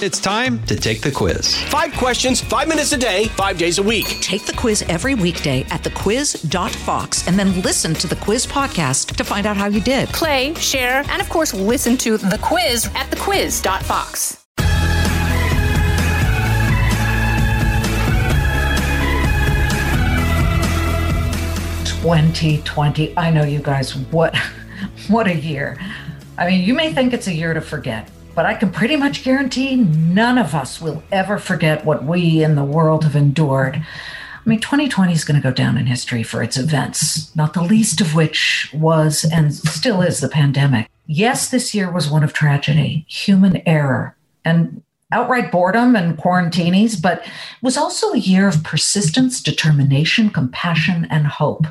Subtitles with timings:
[0.00, 1.60] It's time to take the quiz.
[1.64, 4.06] Five questions, five minutes a day, five days a week.
[4.20, 9.24] Take the quiz every weekday at thequiz.fox and then listen to the quiz podcast to
[9.24, 10.08] find out how you did.
[10.10, 14.44] Play, share, and of course, listen to the quiz at thequiz.fox.
[22.00, 23.16] Twenty twenty.
[23.18, 23.96] I know you guys.
[23.96, 24.36] What,
[25.08, 25.76] what a year!
[26.38, 28.08] I mean, you may think it's a year to forget,
[28.38, 32.54] but I can pretty much guarantee none of us will ever forget what we in
[32.54, 33.74] the world have endured.
[33.74, 37.64] I mean, 2020 is going to go down in history for its events, not the
[37.64, 40.88] least of which was and still is the pandemic.
[41.08, 47.24] Yes, this year was one of tragedy, human error, and outright boredom and quarantinis, but
[47.62, 51.66] was also a year of persistence, determination, compassion, and hope.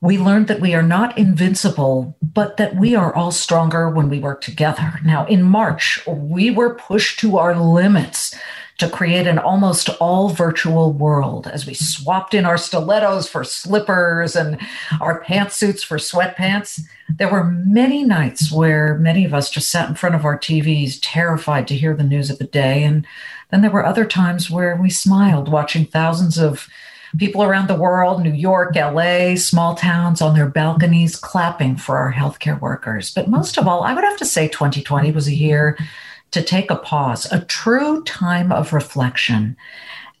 [0.00, 4.18] We learned that we are not invincible, but that we are all stronger when we
[4.18, 4.98] work together.
[5.04, 8.34] Now, in March, we were pushed to our limits
[8.82, 14.34] to create an almost all virtual world as we swapped in our stilettos for slippers
[14.34, 14.58] and
[15.00, 16.80] our pantsuits for sweatpants.
[17.08, 20.98] There were many nights where many of us just sat in front of our TVs,
[21.00, 22.82] terrified to hear the news of the day.
[22.82, 23.06] And
[23.50, 26.68] then there were other times where we smiled watching thousands of
[27.18, 32.12] people around the world, New York, LA, small towns on their balconies clapping for our
[32.12, 33.14] healthcare workers.
[33.14, 35.78] But most of all, I would have to say 2020 was a year
[36.32, 39.56] to take a pause, a true time of reflection.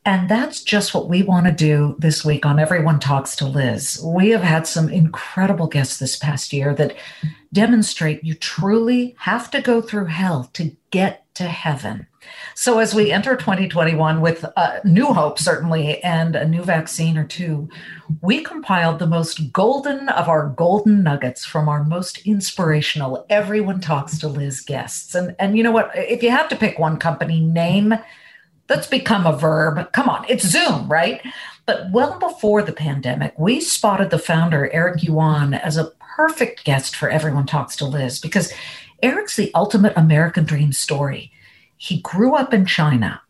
[0.04, 4.02] And that's just what we want to do this week on Everyone Talks to Liz.
[4.04, 6.96] We have had some incredible guests this past year that
[7.52, 12.06] demonstrate you truly have to go through hell to get to heaven.
[12.54, 17.24] So, as we enter 2021 with uh, new hope, certainly, and a new vaccine or
[17.24, 17.68] two,
[18.20, 24.18] we compiled the most golden of our golden nuggets from our most inspirational Everyone Talks
[24.18, 25.14] to Liz guests.
[25.14, 25.90] And, and you know what?
[25.94, 27.94] If you have to pick one company name,
[28.66, 29.92] that's become a verb.
[29.92, 31.20] Come on, it's Zoom, right?
[31.66, 36.96] But well before the pandemic, we spotted the founder, Eric Yuan, as a perfect guest
[36.96, 38.52] for Everyone Talks to Liz because
[39.02, 41.32] Eric's the ultimate American dream story.
[41.82, 43.20] He grew up in China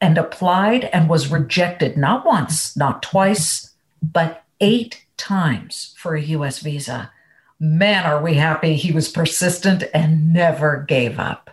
[0.00, 6.60] and applied and was rejected not once, not twice, but eight times for a US
[6.60, 7.10] visa.
[7.58, 11.50] Man, are we happy he was persistent and never gave up.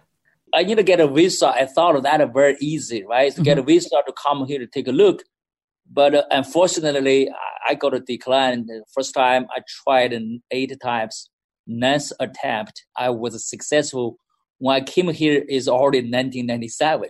[0.54, 1.48] I need to get a visa.
[1.48, 3.34] I thought that very easy, right?
[3.34, 3.70] To get a mm-hmm.
[3.70, 5.24] visa to come here to take a look.
[5.92, 7.32] But uh, unfortunately,
[7.68, 8.68] I got a decline.
[8.68, 10.14] The first time I tried
[10.52, 11.32] eight times.
[11.66, 14.18] Ninth attempt, I was successful.
[14.64, 17.10] When I came here, is already 1997.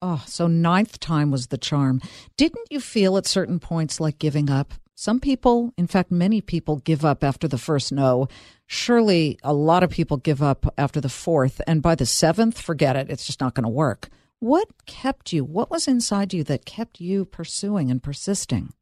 [0.00, 2.00] Oh, so ninth time was the charm.
[2.38, 4.72] Didn't you feel at certain points like giving up?
[4.94, 8.28] Some people, in fact, many people give up after the first no.
[8.66, 11.60] Surely a lot of people give up after the fourth.
[11.66, 13.10] And by the seventh, forget it.
[13.10, 14.08] It's just not going to work.
[14.38, 15.44] What kept you?
[15.44, 18.72] What was inside you that kept you pursuing and persisting?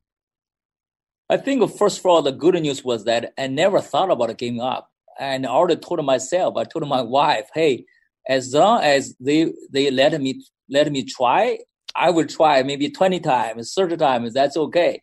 [1.29, 4.61] I think, first of all, the good news was that I never thought about giving
[4.61, 4.93] up.
[5.19, 7.87] And I already told myself, I told my wife, hey,
[8.29, 11.59] as long as they they let me let me try,
[11.95, 15.03] I will try maybe 20 times, 30 times, that's okay.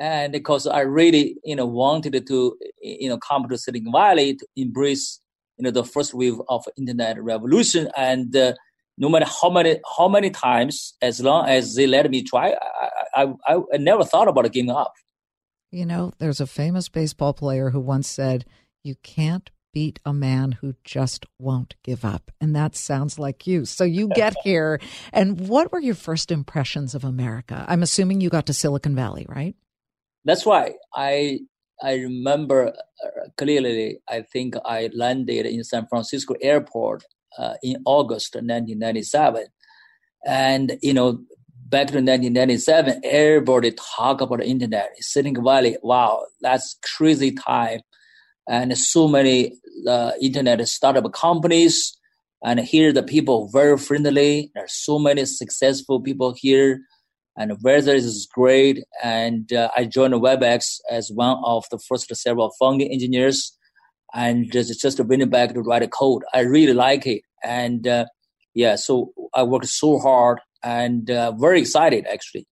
[0.00, 4.46] And because I really, you know, wanted to, you know, come to Silicon Valley to
[4.56, 5.20] embrace,
[5.56, 7.88] you know, the first wave of internet revolution.
[7.96, 8.54] And uh,
[8.98, 12.56] no matter how many how many times, as long as they let me try,
[13.14, 14.92] I, I, I never thought about giving up.
[15.70, 18.44] You know, there's a famous baseball player who once said,
[18.82, 23.64] "You can't beat a man who just won't give up," and that sounds like you.
[23.66, 24.80] So you get here,
[25.12, 27.64] and what were your first impressions of America?
[27.68, 29.56] I'm assuming you got to Silicon Valley, right?
[30.24, 30.74] That's right.
[30.94, 31.40] I
[31.82, 33.98] I remember uh, clearly.
[34.08, 37.04] I think I landed in San Francisco airport
[37.38, 39.46] uh, in August 1997.
[40.26, 41.20] And, you know,
[41.68, 44.92] back to 1997, everybody talk about the internet.
[45.00, 47.80] Silicon Valley, wow, that's crazy time.
[48.48, 49.54] And so many
[49.88, 51.96] uh, internet startup companies.
[52.44, 54.50] And here the people very friendly.
[54.54, 56.80] There are so many successful people here.
[57.36, 58.84] And weather is great.
[59.02, 63.56] And uh, I joined WebEx as one of the first several founding engineers
[64.14, 66.22] and just, just it back to write a code.
[66.32, 67.22] I really like it.
[67.42, 68.04] And uh,
[68.54, 72.46] yeah, so I worked so hard and uh, very excited actually.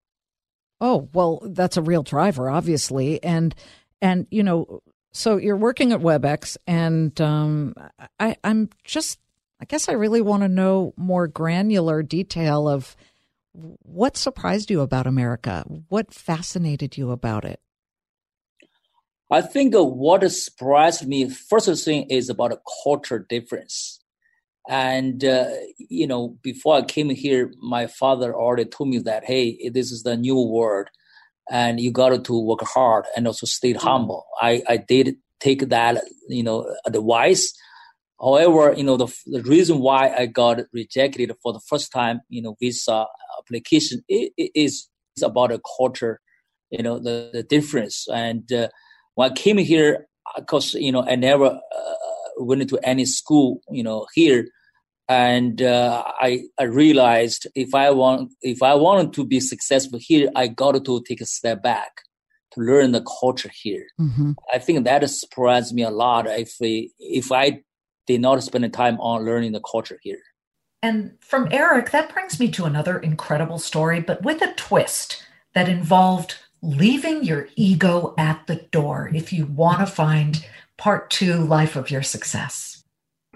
[0.80, 3.22] Oh, well, that's a real driver, obviously.
[3.22, 3.54] And,
[4.00, 4.82] and, you know,
[5.12, 7.74] so you're working at WebEx and um,
[8.18, 9.18] I, I'm just,
[9.60, 12.96] I guess I really want to know more granular detail of
[13.52, 15.64] what surprised you about America?
[15.88, 17.60] What fascinated you about it?
[19.30, 24.00] I think what surprised me, first thing is about a culture difference.
[24.68, 25.48] And uh,
[25.78, 30.02] you know, before I came here, my father already told me that, hey, this is
[30.02, 30.88] the new world,
[31.50, 33.86] and you got to work hard and also stay mm-hmm.
[33.86, 34.26] humble.
[34.40, 37.52] I I did take that you know advice.
[38.20, 42.42] However, you know the the reason why I got rejected for the first time, you
[42.42, 43.06] know, visa
[43.38, 44.88] application it, it is
[45.22, 46.20] about a culture,
[46.70, 48.06] you know, the the difference.
[48.12, 48.68] And uh,
[49.14, 50.06] when I came here,
[50.36, 51.94] because you know I never uh,
[52.38, 54.46] went to any school, you know, here
[55.12, 60.30] and uh, I, I realized if I want if I wanted to be successful here,
[60.34, 61.92] I got to take a step back
[62.52, 63.86] to learn the culture here.
[64.00, 64.32] Mm-hmm.
[64.52, 66.26] I think that surprised me a lot.
[66.26, 67.62] If we, if I
[68.06, 70.22] did not spend time on learning the culture here.
[70.82, 75.24] And from Eric, that brings me to another incredible story, but with a twist
[75.54, 80.44] that involved leaving your ego at the door if you want to find
[80.76, 82.71] part two life of your success.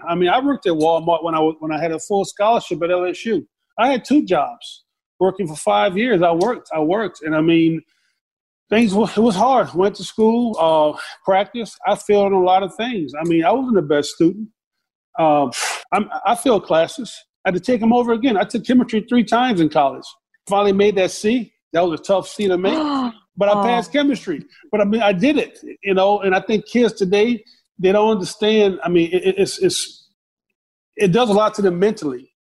[0.07, 2.81] I mean, I worked at Walmart when I was, when I had a full scholarship
[2.83, 3.45] at LSU.
[3.77, 4.85] I had two jobs
[5.19, 6.21] working for five years.
[6.21, 7.81] I worked, I worked, and I mean,
[8.69, 9.73] things were, it was hard.
[9.73, 11.77] Went to school, uh, practice.
[11.85, 13.13] I failed on a lot of things.
[13.19, 14.49] I mean, I wasn't the best student.
[15.19, 15.51] Um,
[15.91, 17.15] i failed classes.
[17.43, 18.37] I had to take them over again.
[18.37, 20.05] I took chemistry three times in college.
[20.47, 21.53] Finally made that C.
[21.73, 22.77] That was a tough C to make,
[23.37, 24.45] but I passed chemistry.
[24.71, 26.19] But I mean, I did it, you know.
[26.21, 27.43] And I think kids today
[27.79, 28.79] they don't understand.
[28.83, 30.09] I mean, it, it's it's
[30.95, 32.33] it does a lot to them mentally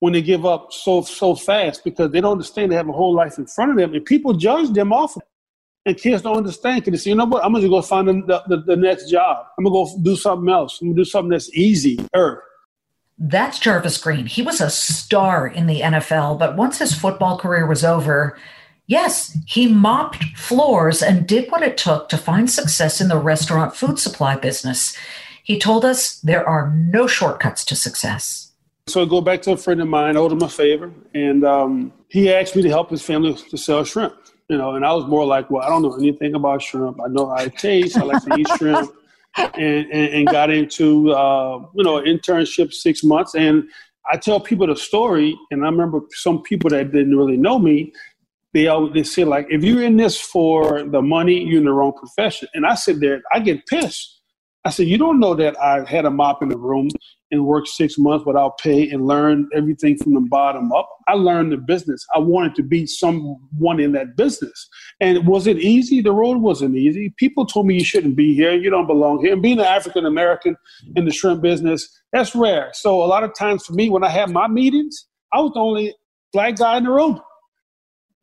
[0.00, 3.14] when they give up so so fast because they don't understand they have a whole
[3.14, 5.16] life in front of them, and people judge them off.
[5.16, 5.22] Of.
[5.84, 7.44] And kids don't understand because they say, you know what?
[7.44, 9.46] I'm gonna go find the, the, the next job.
[9.58, 10.80] I'm gonna go do something else.
[10.80, 12.42] I'm gonna do something that's easier.
[13.18, 14.26] That's Jarvis Green.
[14.26, 18.36] He was a star in the NFL, but once his football career was over,
[18.92, 23.74] Yes, he mopped floors and did what it took to find success in the restaurant
[23.74, 24.94] food supply business.
[25.42, 28.52] He told us there are no shortcuts to success.
[28.88, 31.90] So I go back to a friend of mine, owed him a favor, and um,
[32.08, 34.14] he asked me to help his family to sell shrimp.
[34.50, 37.00] You know, and I was more like, well, I don't know anything about shrimp.
[37.00, 37.96] I know how it tastes.
[37.96, 38.92] I like to eat shrimp,
[39.38, 43.34] and, and, and got into uh, you know internship six months.
[43.34, 43.70] And
[44.12, 47.94] I tell people the story, and I remember some people that didn't really know me
[48.52, 51.72] they always they say like if you're in this for the money, you're in the
[51.72, 52.48] wrong profession.
[52.54, 54.20] And I sit there, I get pissed.
[54.64, 56.88] I said, you don't know that I had a mop in the room
[57.32, 60.88] and worked six months without pay and learned everything from the bottom up.
[61.08, 62.06] I learned the business.
[62.14, 64.68] I wanted to be someone in that business.
[65.00, 66.00] And was it easy?
[66.00, 67.12] The road wasn't easy.
[67.16, 68.52] People told me you shouldn't be here.
[68.52, 69.32] You don't belong here.
[69.32, 70.56] And being an African American
[70.94, 72.70] in the shrimp business, that's rare.
[72.74, 75.60] So a lot of times for me, when I had my meetings, I was the
[75.60, 75.94] only
[76.32, 77.20] black guy in the room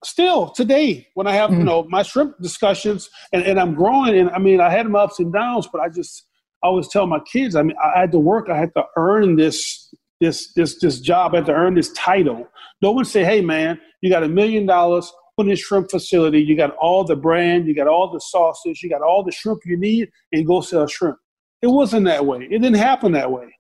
[0.03, 1.59] still today when I have, mm.
[1.59, 4.99] you know, my shrimp discussions and, and I'm growing and I mean, I had my
[4.99, 6.25] ups and downs, but I just,
[6.63, 9.35] I always tell my kids, I mean, I had to work, I had to earn
[9.35, 12.47] this, this, this, this job, I had to earn this title.
[12.81, 16.41] No one say, hey man, you got a million dollars, put in a shrimp facility,
[16.41, 19.59] you got all the brand, you got all the sauces, you got all the shrimp
[19.65, 21.17] you need and go sell shrimp.
[21.61, 22.43] It wasn't that way.
[22.43, 23.53] It didn't happen that way.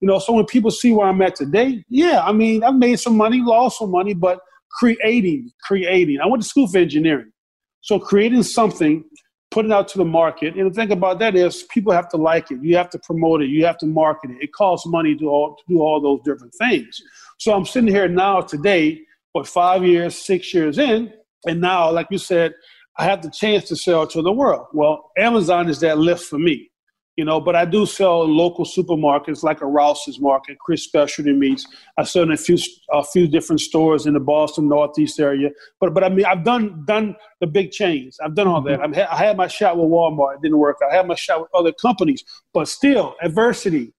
[0.00, 3.00] You know, so when people see where I'm at today, yeah, I mean, I've made
[3.00, 4.40] some money, lost some money, but
[4.72, 6.18] creating, creating.
[6.22, 7.32] I went to school for engineering.
[7.80, 9.04] So creating something,
[9.50, 10.56] putting out to the market.
[10.56, 12.58] And the thing about that is people have to like it.
[12.62, 13.48] You have to promote it.
[13.48, 14.38] You have to market it.
[14.40, 17.00] It costs money to, all, to do all those different things.
[17.38, 19.00] So I'm sitting here now today,
[19.32, 21.12] what, five years, six years in,
[21.46, 22.54] and now, like you said,
[22.98, 24.66] I have the chance to sell to the world.
[24.72, 26.70] Well, Amazon is that lift for me
[27.16, 31.32] you know, but I do sell in local supermarkets like a Rouse's Market, Chris Specialty
[31.32, 31.66] Meats.
[31.96, 32.58] I sell in a few
[32.92, 35.50] a few different stores in the Boston Northeast area.
[35.80, 38.18] But but I mean, I've done done the big chains.
[38.22, 38.80] I've done all that.
[38.80, 39.00] Mm-hmm.
[39.00, 40.36] I've I had my shot with Walmart.
[40.36, 40.76] It didn't work.
[40.88, 42.22] I had my shot with other companies.
[42.52, 43.94] But still, adversity.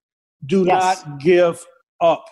[0.45, 1.03] Do yes.
[1.05, 1.65] not give
[1.99, 2.25] up.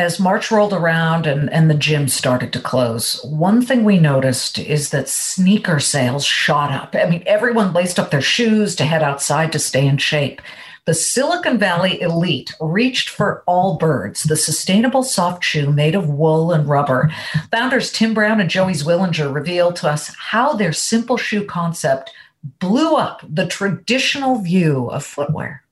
[0.00, 4.56] As March rolled around and, and the gym started to close, one thing we noticed
[4.56, 6.94] is that sneaker sales shot up.
[6.94, 10.40] I mean, everyone laced up their shoes to head outside to stay in shape.
[10.84, 16.68] The Silicon Valley elite reached for Allbirds, the sustainable soft shoe made of wool and
[16.68, 17.10] rubber.
[17.50, 22.12] Founders Tim Brown and Joey Zwillinger revealed to us how their simple shoe concept
[22.60, 25.64] blew up the traditional view of footwear.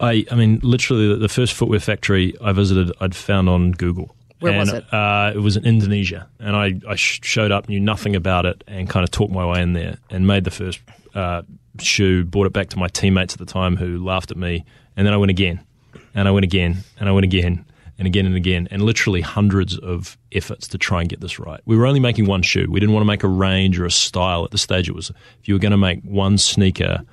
[0.00, 4.16] I, I mean, literally, the first footwear factory I visited, I'd found on Google.
[4.40, 4.92] Where and, was it?
[4.92, 8.88] Uh, it was in Indonesia, and I, I showed up, knew nothing about it, and
[8.88, 10.80] kind of talked my way in there, and made the first
[11.14, 11.42] uh,
[11.78, 12.24] shoe.
[12.24, 14.64] Brought it back to my teammates at the time, who laughed at me,
[14.96, 15.60] and then I went again,
[16.14, 17.66] and I went again, and I went again,
[17.98, 21.60] and again and again, and literally hundreds of efforts to try and get this right.
[21.66, 22.66] We were only making one shoe.
[22.70, 24.88] We didn't want to make a range or a style at the stage.
[24.88, 27.04] It was if you were going to make one sneaker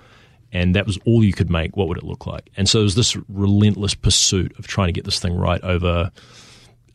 [0.51, 2.49] and that was all you could make, what would it look like?
[2.55, 6.11] And so it was this relentless pursuit of trying to get this thing right over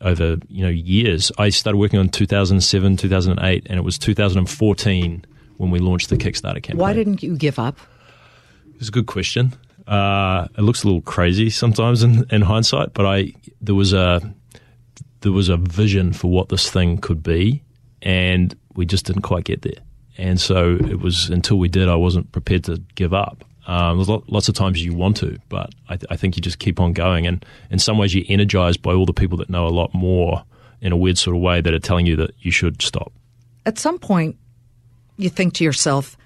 [0.01, 1.31] over you know years.
[1.37, 5.25] I started working on 2007, 2008, and it was 2014
[5.57, 6.77] when we launched the Kickstarter campaign.
[6.77, 7.77] Why didn't you give up?
[8.75, 9.53] It's a good question.
[9.87, 14.21] Uh, it looks a little crazy sometimes in, in hindsight, but I there was a
[15.21, 17.63] there was a vision for what this thing could be,
[18.01, 19.81] and we just didn't quite get there.
[20.17, 23.43] And so it was until we did, I wasn't prepared to give up.
[23.65, 26.59] Um, there's lots of times you want to, but I, th- I, think you just
[26.59, 27.25] keep on going.
[27.25, 30.43] And in some ways, you're energized by all the people that know a lot more
[30.81, 33.13] in a weird sort of way that are telling you that you should stop.
[33.65, 34.35] At some point,
[35.15, 36.17] you think to yourself,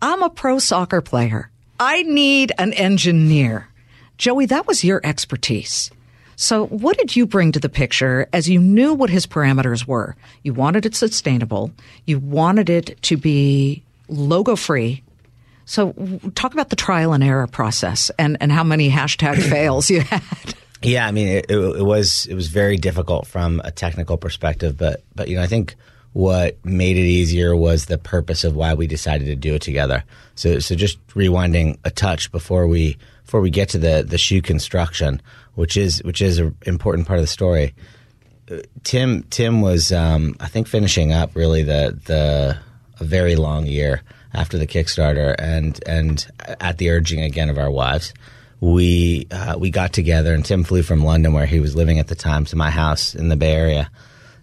[0.00, 1.50] I'm a pro soccer player.
[1.80, 3.68] I need an engineer.
[4.16, 5.90] Joey, that was your expertise.
[6.36, 10.14] So, what did you bring to the picture as you knew what his parameters were?
[10.42, 11.70] You wanted it sustainable,
[12.04, 15.02] you wanted it to be logo free,
[15.68, 15.94] so,
[16.36, 20.22] talk about the trial and error process and, and how many hashtag fails you had.
[20.80, 24.78] Yeah, I mean, it, it, it, was it was very difficult from a technical perspective,
[24.78, 25.74] but but you know, I think
[26.12, 30.04] what made it easier was the purpose of why we decided to do it together.
[30.36, 34.40] So so just rewinding a touch before we before we get to the the shoe
[34.40, 35.20] construction,
[35.54, 37.74] which is which is an important part of the story.
[38.84, 42.56] Tim Tim was um, I think finishing up really the the
[42.98, 44.02] a very long year
[44.32, 46.26] after the Kickstarter, and and
[46.60, 48.14] at the urging again of our wives,
[48.60, 50.32] we uh, we got together.
[50.32, 53.16] And Tim flew from London, where he was living at the time, to my house
[53.16, 53.90] in the Bay Area,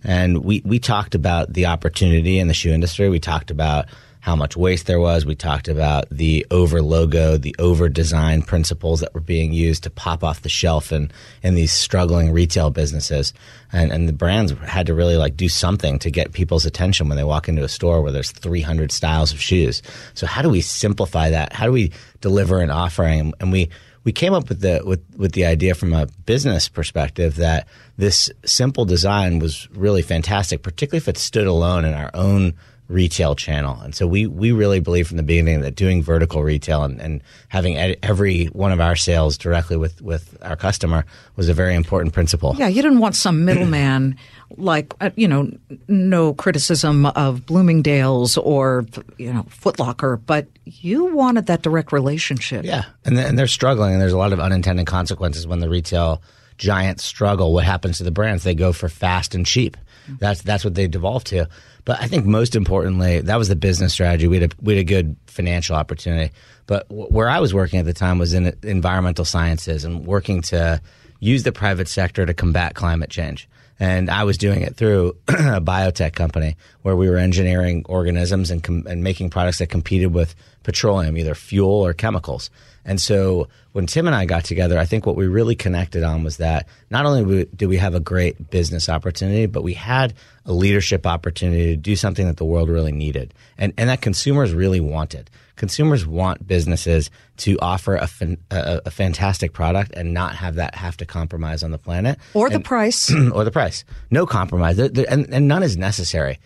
[0.03, 3.07] and we we talked about the opportunity in the shoe industry.
[3.07, 3.85] We talked about
[4.23, 5.25] how much waste there was.
[5.25, 9.89] We talked about the over logo, the over design principles that were being used to
[9.89, 11.11] pop off the shelf in,
[11.41, 13.33] in these struggling retail businesses.
[13.73, 17.17] And, and the brands had to really like do something to get people's attention when
[17.17, 19.81] they walk into a store where there's 300 styles of shoes.
[20.13, 21.51] So how do we simplify that?
[21.51, 23.33] How do we deliver an offering?
[23.41, 23.69] And we,
[24.05, 28.29] we came up with the with with the idea from a business perspective that this
[28.45, 32.53] simple design was really fantastic, particularly if it stood alone in our own
[32.87, 33.79] retail channel.
[33.81, 37.23] And so we, we really believe from the beginning that doing vertical retail and, and
[37.47, 42.13] having every one of our sales directly with, with our customer was a very important
[42.13, 42.55] principle.
[42.57, 44.17] Yeah, you didn't want some middleman
[44.57, 45.49] like, uh, you know,
[45.87, 48.85] no criticism of Bloomingdale's or,
[49.17, 52.65] you know, Footlocker, but you wanted that direct relationship.
[52.65, 52.83] Yeah.
[53.05, 56.21] And, and they're struggling and there's a lot of unintended consequences when the retail
[56.57, 57.53] giants struggle.
[57.53, 58.43] What happens to the brands?
[58.43, 59.77] They go for fast and cheap.
[60.19, 61.47] That's that's what they devolve to.
[61.85, 64.27] But I think most importantly, that was the business strategy.
[64.27, 66.33] We had a, we had a good financial opportunity.
[66.65, 70.41] But w- where I was working at the time was in environmental sciences and working
[70.43, 70.81] to
[71.19, 73.47] use the private sector to combat climate change.
[73.79, 78.63] And I was doing it through a biotech company where we were engineering organisms and,
[78.63, 82.49] com- and making products that competed with petroleum, either fuel or chemicals.
[82.85, 86.23] And so when Tim and I got together, I think what we really connected on
[86.23, 90.13] was that not only do we have a great business opportunity, but we had
[90.45, 94.53] a leadership opportunity to do something that the world really needed and, and that consumers
[94.53, 95.29] really wanted.
[95.55, 98.09] Consumers want businesses to offer a,
[98.51, 102.49] a, a fantastic product and not have that have to compromise on the planet or
[102.49, 103.85] the price or the price.
[104.09, 106.39] No compromise, and, and none is necessary.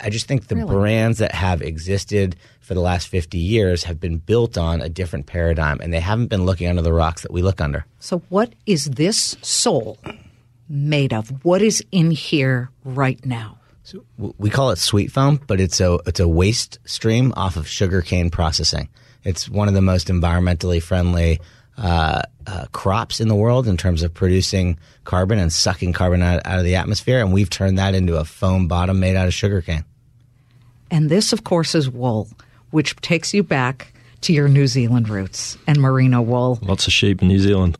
[0.00, 0.74] I just think the really?
[0.74, 5.26] brands that have existed for the last 50 years have been built on a different
[5.26, 7.86] paradigm and they haven't been looking under the rocks that we look under.
[7.98, 9.98] So, what is this soul
[10.68, 11.30] made of?
[11.44, 13.58] What is in here right now?
[13.82, 17.66] So we call it sweet foam, but it's a it's a waste stream off of
[17.66, 18.90] sugarcane processing.
[19.24, 21.40] It's one of the most environmentally friendly
[21.78, 26.44] uh, uh, crops in the world in terms of producing carbon and sucking carbon out,
[26.44, 29.34] out of the atmosphere, and we've turned that into a foam bottom made out of
[29.34, 29.84] sugarcane.
[30.90, 32.28] And this, of course, is wool,
[32.70, 33.92] which takes you back
[34.22, 36.58] to your New Zealand roots and merino wool.
[36.62, 37.78] Lots of sheep in New Zealand.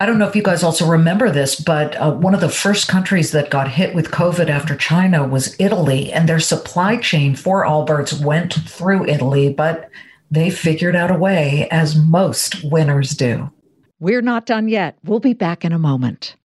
[0.00, 2.88] I don't know if you guys also remember this, but uh, one of the first
[2.88, 7.66] countries that got hit with COVID after China was Italy, and their supply chain for
[7.66, 9.90] Allbirds went through Italy, but
[10.30, 13.50] they figured out a way, as most winners do.
[13.98, 14.96] We're not done yet.
[15.04, 16.36] We'll be back in a moment.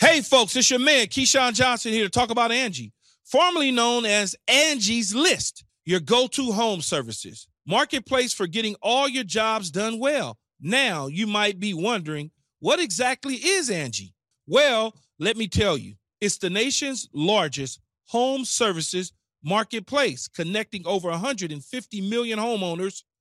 [0.00, 2.92] Hey, folks, it's your man, Keyshawn Johnson, here to talk about Angie,
[3.24, 7.46] formerly known as Angie's List, your go to home services.
[7.66, 10.38] Marketplace for getting all your jobs done well.
[10.60, 12.30] Now, you might be wondering,
[12.60, 14.14] what exactly is Angie?
[14.46, 19.12] Well, let me tell you, it's the nation's largest home services
[19.44, 23.02] marketplace, connecting over 150 million homeowners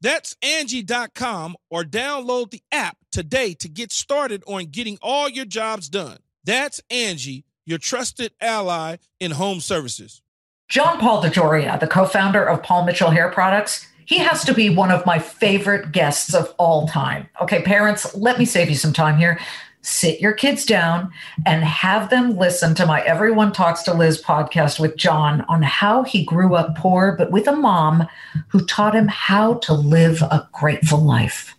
[0.00, 5.88] That's Angie.com or download the app today to get started on getting all your jobs
[5.88, 6.18] done.
[6.44, 10.22] That's Angie, your trusted ally in home services.
[10.68, 14.70] John Paul DeJoria, the co founder of Paul Mitchell Hair Products, he has to be
[14.70, 17.28] one of my favorite guests of all time.
[17.42, 19.38] Okay, parents, let me save you some time here
[19.82, 21.10] sit your kids down
[21.46, 26.02] and have them listen to my Everyone Talks to Liz podcast with John on how
[26.02, 28.06] he grew up poor, but with a mom
[28.48, 31.56] who taught him how to live a grateful life.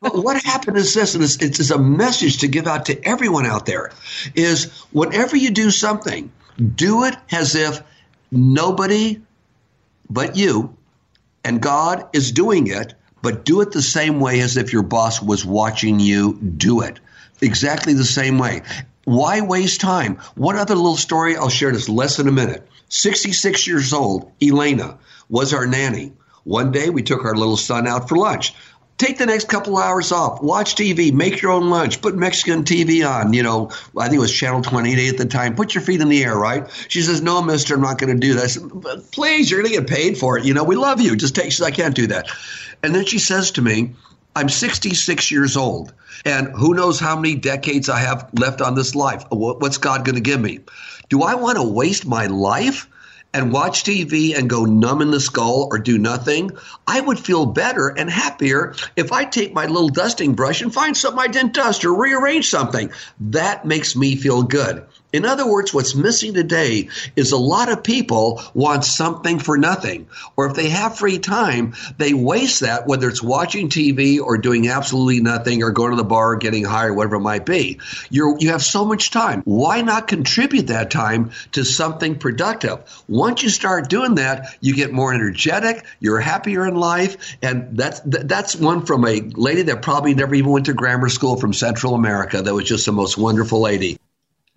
[0.00, 3.46] But what happened is this, and it's, it's a message to give out to everyone
[3.46, 3.92] out there,
[4.34, 6.30] is whenever you do something,
[6.74, 7.82] do it as if
[8.30, 9.20] nobody
[10.10, 10.76] but you
[11.44, 15.22] and God is doing it, but do it the same way as if your boss
[15.22, 17.00] was watching you do it
[17.42, 18.62] exactly the same way.
[19.04, 20.16] Why waste time?
[20.36, 22.68] One other little story I'll share this less than a minute.
[22.88, 26.12] 66 years old, Elena was our nanny.
[26.44, 28.54] One day we took our little son out for lunch.
[28.98, 30.42] Take the next couple hours off.
[30.42, 31.12] Watch TV.
[31.12, 32.00] Make your own lunch.
[32.00, 33.32] Put Mexican TV on.
[33.32, 35.56] You know, I think it was Channel 28 at the time.
[35.56, 36.70] Put your feet in the air, right?
[36.86, 38.44] She says, No, mister, I'm not going to do that.
[38.44, 38.70] I said,
[39.10, 40.44] Please, you're going to get paid for it.
[40.44, 41.16] You know, we love you.
[41.16, 42.28] Just take, she says, I can't do that.
[42.82, 43.94] And then she says to me,
[44.34, 45.92] I'm 66 years old,
[46.24, 49.24] and who knows how many decades I have left on this life.
[49.30, 50.60] What's God going to give me?
[51.10, 52.88] Do I want to waste my life
[53.34, 56.50] and watch TV and go numb in the skull or do nothing?
[56.86, 60.96] I would feel better and happier if I take my little dusting brush and find
[60.96, 62.90] something I didn't dust or rearrange something.
[63.20, 64.86] That makes me feel good.
[65.12, 70.08] In other words, what's missing today is a lot of people want something for nothing.
[70.36, 74.68] Or if they have free time, they waste that, whether it's watching TV or doing
[74.68, 77.78] absolutely nothing or going to the bar or getting high or whatever it might be.
[78.08, 79.42] You're, you have so much time.
[79.44, 82.78] Why not contribute that time to something productive?
[83.06, 87.36] Once you start doing that, you get more energetic, you're happier in life.
[87.42, 91.36] And that's, that's one from a lady that probably never even went to grammar school
[91.36, 93.98] from Central America that was just the most wonderful lady.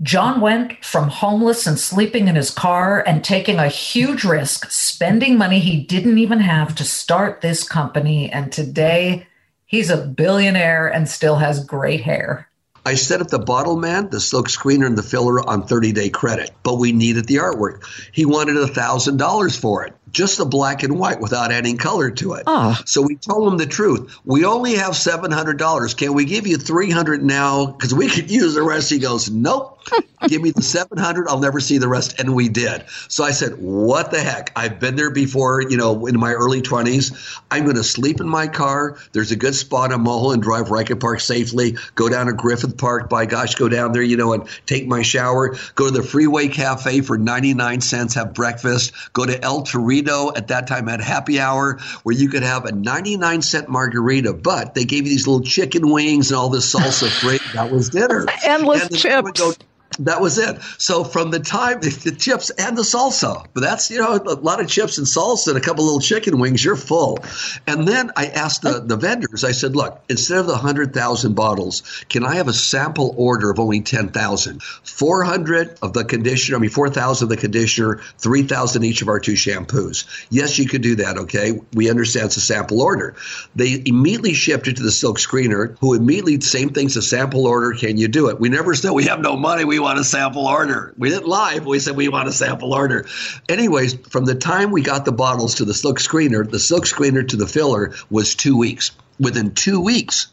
[0.02, 5.38] John went from homeless and sleeping in his car and taking a huge risk, spending
[5.38, 8.30] money he didn't even have to start this company.
[8.30, 9.26] And today
[9.66, 12.50] he's a billionaire and still has great hair.
[12.86, 16.10] I set up the bottle man, the silk screener, and the filler on 30 day
[16.10, 17.84] credit, but we needed the artwork.
[18.12, 22.44] He wanted $1,000 for it just the black and white without adding color to it.
[22.48, 22.80] Oh.
[22.86, 24.18] So we told him the truth.
[24.24, 25.94] We only have seven hundred dollars.
[25.94, 27.66] Can we give you three hundred now?
[27.66, 28.90] Because we could use the rest.
[28.90, 29.74] He goes, Nope.
[30.28, 31.28] give me the seven hundred.
[31.28, 32.18] I'll never see the rest.
[32.18, 32.86] And we did.
[33.10, 34.54] So I said, What the heck?
[34.56, 35.62] I've been there before.
[35.62, 37.12] You know, in my early twenties.
[37.52, 38.98] I'm going to sleep in my car.
[39.12, 41.76] There's a good spot on Mulholland Drive where I can park safely.
[41.96, 43.10] Go down to Griffith Park.
[43.10, 44.02] By gosh, go down there.
[44.02, 45.58] You know, and take my shower.
[45.76, 48.14] Go to the Freeway Cafe for ninety nine cents.
[48.14, 48.94] Have breakfast.
[49.12, 50.05] Go to El Torito
[50.36, 54.74] at that time had happy hour where you could have a 99 cent margarita, but
[54.74, 57.40] they gave you these little chicken wings and all this salsa free.
[57.54, 58.26] That was dinner.
[58.44, 59.58] Endless and chips
[60.00, 60.62] that was it.
[60.78, 64.60] So from the time the, chips and the salsa, but that's you know a lot
[64.60, 67.20] of chips and salsa and a couple little chicken wings, you're full.
[67.68, 69.44] And then I asked the, the vendors.
[69.44, 73.50] I said, look, instead of the hundred thousand bottles, can I have a sample order
[73.50, 74.64] of only ten thousand?
[74.64, 76.58] Four hundred of the conditioner.
[76.58, 80.06] I mean, four thousand of the conditioner, three thousand each of our two shampoos.
[80.30, 81.18] Yes, you could do that.
[81.18, 83.16] Okay, we understand it's a sample order.
[83.56, 87.74] They immediately shipped it to the silk screener, who immediately same thing's a sample order.
[87.74, 88.40] Can you do it?
[88.40, 89.66] We never said we have no money.
[89.66, 90.94] We want a sample order.
[90.98, 93.06] We didn't lie, but we said we want a sample order.
[93.48, 97.26] Anyways, from the time we got the bottles to the silk screener, the silk screener
[97.28, 98.92] to the filler was two weeks.
[99.20, 100.28] Within two weeks,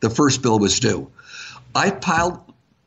[0.00, 1.08] the first bill was due.
[1.72, 2.40] I piled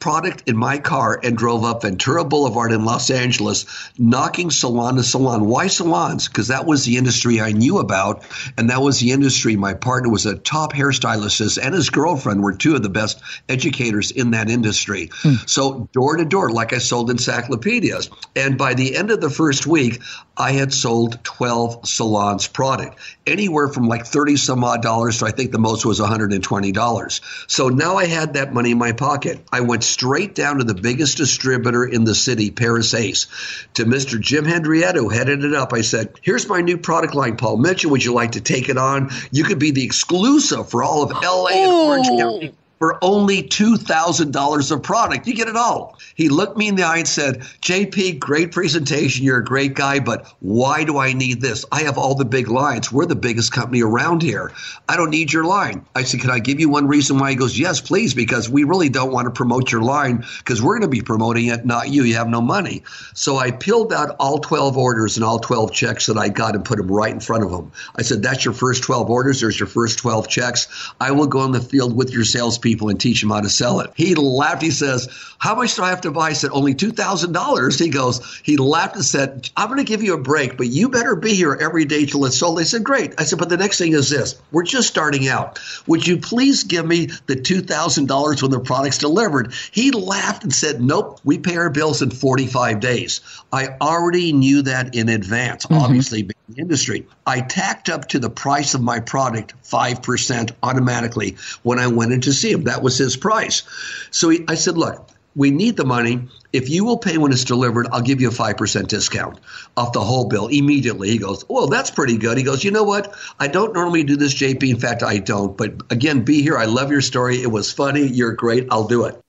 [0.03, 3.65] product in my car and drove up Ventura Boulevard in Los Angeles,
[3.97, 5.47] knocking salon to salon.
[5.47, 6.27] Why salons?
[6.27, 8.25] Because that was the industry I knew about,
[8.57, 12.51] and that was the industry my partner was a top hairstylist, and his girlfriend were
[12.51, 15.09] two of the best educators in that industry.
[15.21, 15.35] Hmm.
[15.45, 18.09] So door to door, like I sold encyclopedias.
[18.35, 20.01] And by the end of the first week,
[20.35, 25.31] I had sold 12 salons product, anywhere from like 30 some odd dollars to I
[25.31, 27.21] think the most was $120.
[27.47, 29.39] So now I had that money in my pocket.
[29.51, 33.27] I went straight down to the biggest distributor in the city, Paris Ace,
[33.75, 34.19] to Mr.
[34.19, 35.73] Jim Hendrietta, who headed it up.
[35.73, 37.91] I said, Here's my new product line, Paul Mitchell.
[37.91, 39.11] Would you like to take it on?
[39.31, 44.71] You could be the exclusive for all of LA and Orange County for only $2,000
[44.71, 45.25] of product.
[45.25, 45.97] You get it all.
[46.15, 49.23] He looked me in the eye and said, JP, great presentation.
[49.23, 51.63] You're a great guy, but why do I need this?
[51.71, 52.91] I have all the big lines.
[52.91, 54.51] We're the biggest company around here.
[54.89, 55.85] I don't need your line.
[55.95, 57.29] I said, Can I give you one reason why?
[57.29, 60.77] He goes, Yes, please, because we really don't want to promote your line because we're
[60.77, 62.03] going to be promoting it, not you.
[62.03, 62.83] You have no money.
[63.13, 66.65] So I peeled out all 12 orders and all 12 checks that I got and
[66.65, 67.71] put them right in front of him.
[67.95, 69.39] I said, That's your first 12 orders.
[69.39, 70.91] There's your first 12 checks.
[70.99, 73.49] I will go in the field with your salespeople people and teach them how to
[73.49, 73.91] sell it.
[73.95, 74.63] He laughed.
[74.63, 75.07] He says,
[75.37, 76.29] How much do I have to buy?
[76.29, 77.79] I said, Only $2,000.
[77.79, 80.89] He goes, He laughed and said, I'm going to give you a break, but you
[80.89, 82.57] better be here every day till it's sold.
[82.57, 83.13] They said, Great.
[83.19, 85.59] I said, But the next thing is this we're just starting out.
[85.85, 89.53] Would you please give me the $2,000 when the product's delivered?
[89.71, 93.21] He laughed and said, Nope, we pay our bills in 45 days.
[93.51, 95.81] I already knew that in advance, mm-hmm.
[95.81, 97.05] obviously, being in the industry.
[97.27, 102.21] I tacked up to the price of my product 5% automatically when I went in
[102.21, 103.63] to see That was his price.
[104.11, 106.27] So he, I said, look, we need the money.
[106.51, 109.39] If you will pay when it's delivered, I'll give you a 5% discount
[109.75, 111.09] off the whole bill immediately.
[111.09, 112.37] He goes, Well, that's pretty good.
[112.37, 113.15] He goes, You know what?
[113.39, 114.69] I don't normally do this, JP.
[114.69, 115.57] In fact, I don't.
[115.57, 116.57] But again, be here.
[116.57, 117.41] I love your story.
[117.41, 118.05] It was funny.
[118.05, 118.67] You're great.
[118.69, 119.19] I'll do it.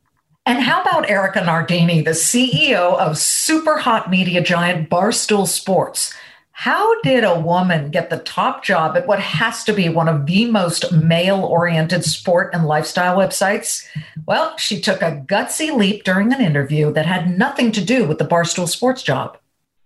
[0.47, 6.13] And how about Erika Nardini, the CEO of super hot media giant Barstool Sports?
[6.57, 10.25] How did a woman get the top job at what has to be one of
[10.27, 13.85] the most male oriented sport and lifestyle websites?
[14.27, 18.19] Well, she took a gutsy leap during an interview that had nothing to do with
[18.19, 19.37] the Barstool Sports job.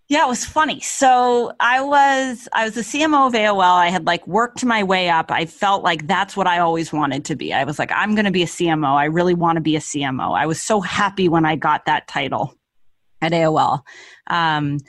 [0.08, 0.78] Yeah, it was funny.
[0.80, 3.62] So I was I was the CMO of AOL.
[3.62, 5.30] I had like worked my way up.
[5.30, 7.54] I felt like that's what I always wanted to be.
[7.54, 8.94] I was like, I'm going to be a CMO.
[8.94, 10.38] I really want to be a CMO.
[10.38, 12.54] I was so happy when I got that title
[13.22, 13.80] at AOL.
[14.26, 14.80] Um,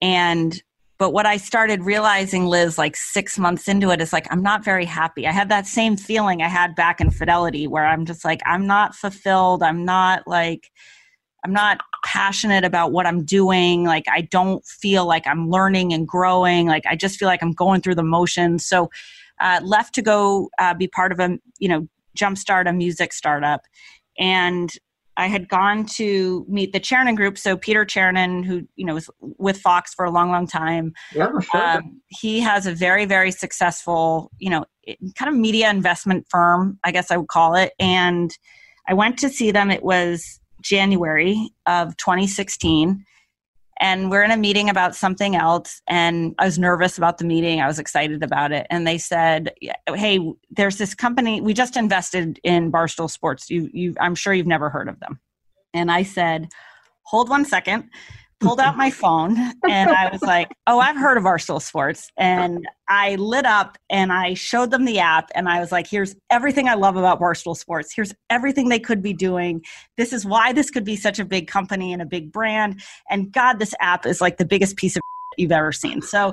[0.00, 0.62] and
[1.04, 4.64] but what I started realizing, Liz, like six months into it, is like, I'm not
[4.64, 5.26] very happy.
[5.26, 8.66] I had that same feeling I had back in Fidelity where I'm just like, I'm
[8.66, 9.62] not fulfilled.
[9.62, 10.70] I'm not like,
[11.44, 13.84] I'm not passionate about what I'm doing.
[13.84, 16.68] Like, I don't feel like I'm learning and growing.
[16.68, 18.64] Like, I just feel like I'm going through the motions.
[18.64, 18.88] So,
[19.42, 21.86] uh, left to go uh, be part of a, you know,
[22.16, 23.60] jumpstart a music startup.
[24.18, 24.70] And
[25.16, 27.38] I had gone to meet the Chernin group.
[27.38, 31.30] So Peter Chernin, who you know was with Fox for a long, long time, yeah,
[31.40, 31.62] sure.
[31.62, 34.64] Um, he has a very, very successful, you know,
[35.16, 37.72] kind of media investment firm, I guess I would call it.
[37.78, 38.36] And
[38.88, 39.70] I went to see them.
[39.70, 43.04] It was January of 2016,
[43.80, 47.60] and we're in a meeting about something else and i was nervous about the meeting.
[47.60, 48.66] I was excited about it.
[48.70, 49.52] And they said
[49.88, 53.50] hey there's this company we just invested in barstool sports.
[53.50, 55.20] You, you i'm sure you've never heard of them.
[55.72, 56.48] And i said
[57.02, 57.90] hold one second
[58.44, 59.36] pulled out my phone
[59.68, 62.10] and I was like, oh, I've heard of Barstool Sports.
[62.16, 66.14] And I lit up and I showed them the app and I was like, here's
[66.30, 67.92] everything I love about Barstool Sports.
[67.94, 69.64] Here's everything they could be doing.
[69.96, 72.82] This is why this could be such a big company and a big brand.
[73.10, 75.02] And God, this app is like the biggest piece of
[75.38, 76.02] you've ever seen.
[76.02, 76.28] So,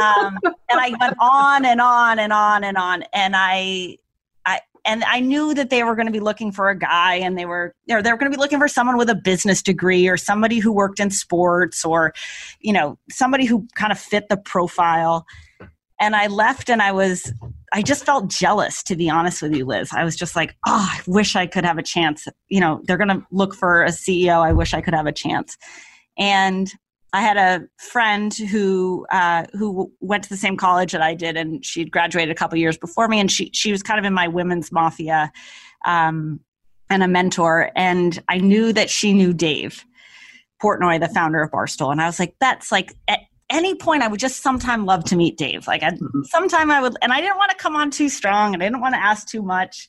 [0.00, 0.38] um,
[0.68, 3.04] and I went on and on and on and on.
[3.12, 3.98] And I,
[4.84, 7.46] and I knew that they were going to be looking for a guy and they
[7.46, 10.16] were know, they were going to be looking for someone with a business degree or
[10.16, 12.12] somebody who worked in sports or
[12.60, 15.24] you know somebody who kind of fit the profile.
[16.00, 17.32] And I left and I was
[17.72, 19.90] I just felt jealous to be honest with you Liz.
[19.92, 22.26] I was just like oh I wish I could have a chance.
[22.48, 25.12] You know they're going to look for a CEO I wish I could have a
[25.12, 25.56] chance.
[26.18, 26.70] And
[27.14, 31.36] I had a friend who uh, who went to the same college that I did,
[31.36, 34.12] and she'd graduated a couple years before me, and she she was kind of in
[34.12, 35.30] my women's mafia,
[35.86, 36.40] um,
[36.90, 37.70] and a mentor.
[37.76, 39.84] And I knew that she knew Dave
[40.60, 44.08] Portnoy, the founder of Barstool, and I was like, that's like at any point I
[44.08, 45.68] would just sometime love to meet Dave.
[45.68, 46.22] Like, I mm-hmm.
[46.24, 48.80] sometime I would, and I didn't want to come on too strong, and I didn't
[48.80, 49.88] want to ask too much.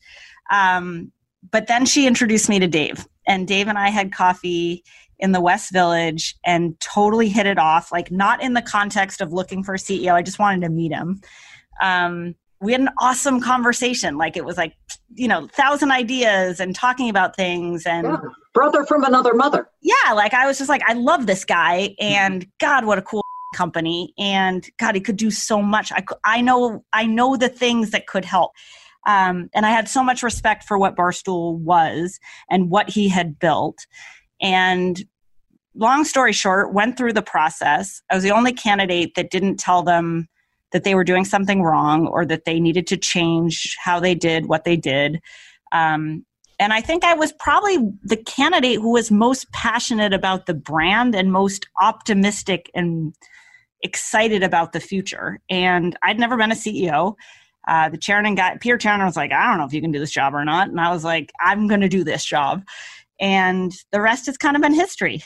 [0.51, 1.11] Um,
[1.49, 4.83] but then she introduced me to Dave, and Dave and I had coffee
[5.19, 7.91] in the West Village and totally hit it off.
[7.91, 10.91] Like, not in the context of looking for a CEO, I just wanted to meet
[10.91, 11.21] him.
[11.81, 14.17] Um, we had an awesome conversation.
[14.17, 14.75] Like it was like,
[15.13, 18.17] you know, thousand ideas and talking about things and yeah.
[18.53, 19.69] brother from another mother.
[19.81, 20.13] Yeah.
[20.13, 23.23] Like I was just like, I love this guy and God, what a cool
[23.53, 24.13] company.
[24.17, 25.91] And God, he could do so much.
[25.91, 28.51] I, I know, I know the things that could help.
[29.07, 33.37] Um, and I had so much respect for what Barstool was and what he had
[33.37, 33.85] built.
[34.41, 35.03] And
[35.75, 38.01] long story short, went through the process.
[38.09, 40.27] I was the only candidate that didn't tell them
[40.71, 44.47] that they were doing something wrong or that they needed to change how they did
[44.47, 45.21] what they did.
[45.71, 46.25] Um,
[46.59, 51.13] and I think I was probably the candidate who was most passionate about the brand
[51.15, 53.13] and most optimistic and
[53.83, 55.39] excited about the future.
[55.49, 57.15] And I'd never been a CEO.
[57.67, 59.99] Uh, the chairman got Peter Chernin was like, I don't know if you can do
[59.99, 60.69] this job or not.
[60.69, 62.63] And I was like, I'm going to do this job.
[63.19, 65.23] And the rest has kind of been history.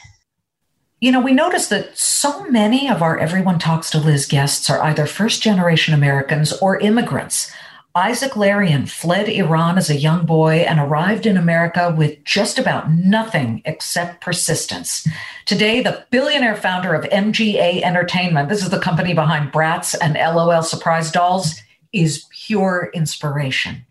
[1.01, 4.81] You know, we noticed that so many of our Everyone Talks to Liz guests are
[4.81, 7.51] either first generation Americans or immigrants.
[7.95, 12.91] Isaac Larian fled Iran as a young boy and arrived in America with just about
[12.91, 15.07] nothing except persistence.
[15.45, 20.61] Today, the billionaire founder of MGA Entertainment, this is the company behind Bratz and LOL
[20.63, 21.55] Surprise Dolls,
[21.91, 23.85] is pure inspiration.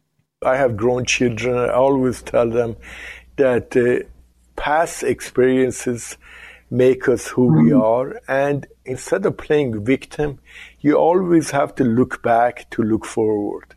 [0.45, 1.57] I have grown children.
[1.57, 2.77] I always tell them
[3.39, 4.07] that uh,
[4.57, 6.17] past experiences
[6.71, 7.81] make us who we mm-hmm.
[7.81, 8.21] are.
[8.29, 10.39] And instead of playing victim,
[10.81, 13.75] you always have to look back to look forward.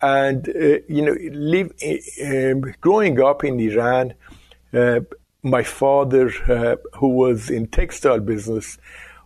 [0.00, 4.14] And, uh, you know, live, uh, growing up in Iran,
[4.72, 5.00] uh,
[5.42, 8.78] my father, uh, who was in textile business,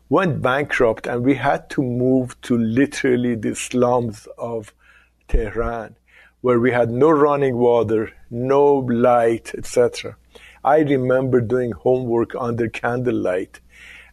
[0.08, 4.72] went bankrupt and we had to move to literally the slums of
[5.28, 5.96] Tehran,
[6.42, 10.16] where we had no running water, no light, etc.
[10.62, 13.60] I remember doing homework under candlelight,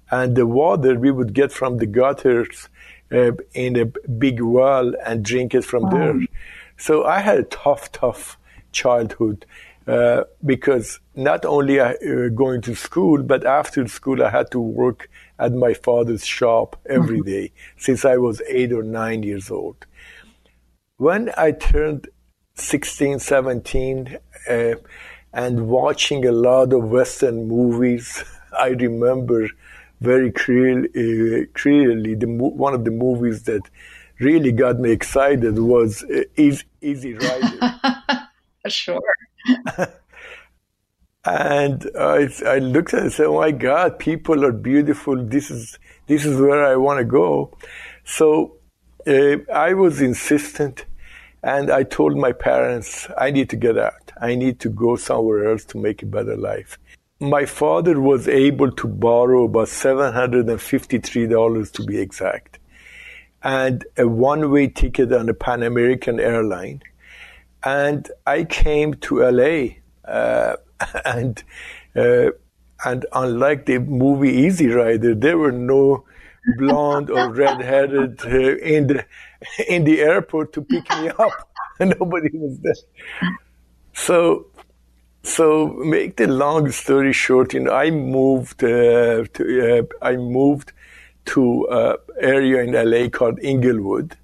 [0.09, 2.69] and the water we would get from the gutters
[3.11, 5.89] uh, in a big well and drink it from wow.
[5.91, 6.19] there.
[6.77, 8.37] So I had a tough, tough
[8.71, 9.45] childhood.
[9.87, 11.93] Uh, because not only uh,
[12.35, 17.21] going to school, but after school, I had to work at my father's shop every
[17.25, 17.55] mm-hmm.
[17.75, 19.87] since I was eight or nine years old.
[20.97, 22.07] When I turned
[22.59, 24.17] 16, 17,
[24.49, 24.73] uh,
[25.33, 28.23] and watching a lot of Western movies.
[28.59, 29.49] I remember
[30.01, 33.61] very clear, uh, clearly the one of the movies that
[34.19, 37.79] really got me excited was uh, Easy, Easy Rider.
[38.67, 39.01] sure.
[41.25, 45.23] and I, I looked at it and said, "Oh my God, people are beautiful.
[45.23, 47.57] This is this is where I want to go."
[48.03, 48.57] So
[49.07, 50.85] uh, I was insistent,
[51.43, 55.49] and I told my parents, "I need to get out." I need to go somewhere
[55.49, 56.77] else to make a better life.
[57.19, 62.59] My father was able to borrow about $753 to be exact,
[63.43, 66.83] and a one way ticket on a Pan American airline.
[67.63, 69.75] And I came to LA,
[70.05, 70.55] uh,
[71.05, 71.43] and
[71.95, 72.31] uh,
[72.85, 76.05] and unlike the movie Easy Rider, there were no
[76.57, 79.05] blonde or red-headed uh, in the
[79.67, 81.49] in the airport to pick me up.
[81.79, 82.73] Nobody was there.
[83.93, 84.47] So,
[85.23, 90.73] so make the long story short, you know, I moved uh, to uh, I moved
[91.25, 94.17] to uh, area in LA called Inglewood.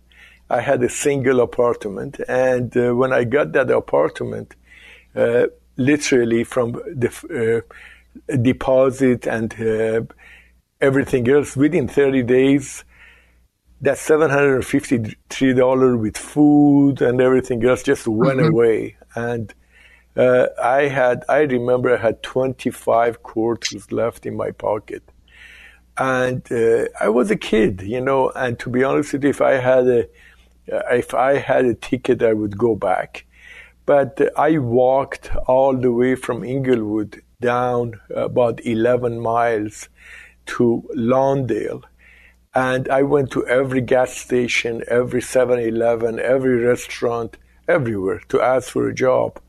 [0.49, 4.55] I had a single apartment, and uh, when I got that apartment,
[5.15, 5.47] uh,
[5.77, 7.63] literally from the
[8.29, 9.53] uh, deposit and
[10.81, 12.83] everything else, within 30 days,
[13.81, 18.49] that $753 with food and everything else just went mm-hmm.
[18.49, 18.97] away.
[19.15, 19.53] And
[20.15, 25.03] uh, I had, I remember I had 25 quarters left in my pocket.
[25.97, 29.41] And uh, I was a kid, you know, and to be honest with you, if
[29.41, 30.07] I had a,
[30.67, 33.25] if I had a ticket, I would go back.
[33.85, 39.87] But uh, I walked all the way from Inglewood down about 11 miles
[40.47, 41.83] to Lawndale.
[42.53, 48.69] And I went to every gas station, every 7 Eleven, every restaurant, everywhere to ask
[48.69, 49.39] for a job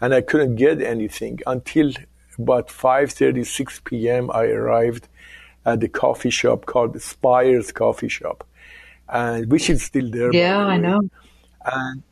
[0.00, 1.92] and I couldn't get anything until
[2.38, 4.30] about 5:36 p.m.
[4.32, 5.08] I arrived
[5.64, 8.44] at the coffee shop called Spires Coffee Shop,
[9.08, 10.32] and which is still there.
[10.32, 11.00] Yeah, I know.
[11.64, 12.02] And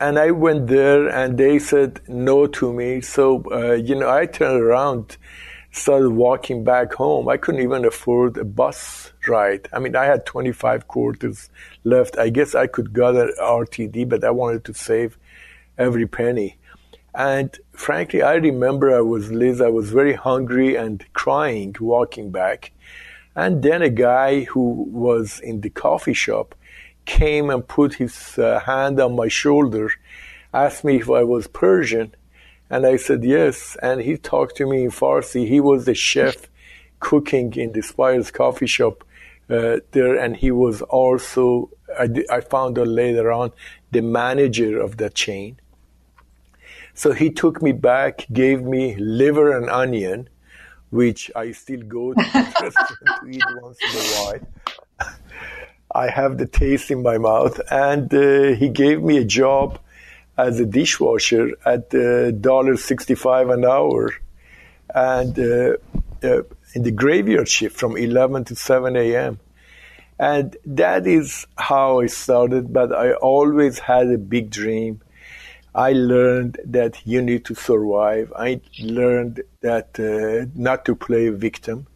[0.00, 3.00] and I went there, and they said no to me.
[3.00, 5.16] So uh, you know, I turned around,
[5.72, 7.28] started walking back home.
[7.28, 9.68] I couldn't even afford a bus ride.
[9.72, 11.48] I mean, I had 25 quarters
[11.84, 12.18] left.
[12.18, 15.16] I guess I could get an RTD, but I wanted to save
[15.78, 16.56] every penny.
[17.14, 22.72] And frankly, I remember I was Liz, I was very hungry and crying walking back.
[23.34, 26.54] And then a guy who was in the coffee shop
[27.04, 29.90] came and put his uh, hand on my shoulder,
[30.52, 32.14] asked me if I was Persian,
[32.70, 33.76] and I said yes.
[33.82, 35.46] And he talked to me in Farsi.
[35.46, 36.48] He was the chef
[37.00, 39.04] cooking in the Spires coffee shop
[39.50, 43.50] uh, there, and he was also, I, I found out later on,
[43.90, 45.58] the manager of that chain.
[46.94, 50.28] So he took me back, gave me liver and onion,
[50.90, 55.14] which I still go to the restaurant to eat once in a while.
[55.92, 59.80] I have the taste in my mouth, and uh, he gave me a job
[60.36, 64.14] as a dishwasher at uh, dollar sixty-five an hour,
[64.94, 65.76] and uh,
[66.22, 66.42] uh
[66.74, 69.40] in the graveyard shift from 11 to 7 a.m.
[70.18, 75.00] And that is how I started, but I always had a big dream.
[75.74, 78.32] I learned that you need to survive.
[78.36, 81.86] I learned that uh, not to play a victim,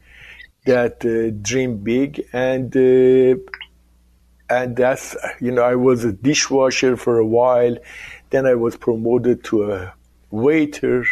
[0.64, 3.36] that uh, dream big, and uh,
[4.48, 7.76] and that's you know I was a dishwasher for a while,
[8.34, 9.94] then I was promoted to a
[10.32, 11.06] waiter,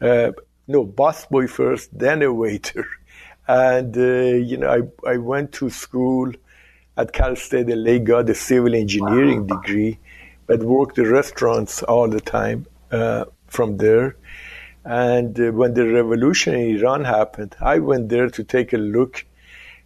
[0.00, 0.30] uh,
[0.68, 2.86] no, busboy first, then a waiter.
[3.48, 4.70] And, uh, you know,
[5.04, 6.30] I, I went to school
[6.96, 9.56] at Cal State LA, got a civil engineering wow.
[9.56, 9.98] degree,
[10.46, 14.14] but worked in restaurants all the time uh, from there.
[14.84, 19.24] And uh, when the revolution in Iran happened, I went there to take a look,